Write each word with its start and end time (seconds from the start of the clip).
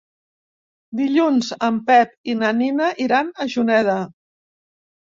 Dilluns 1.01 1.51
en 1.69 1.77
Pep 1.91 2.17
i 2.35 2.37
na 2.41 2.51
Nina 2.63 2.91
iran 3.07 3.31
a 3.43 3.49
Juneda. 3.59 4.01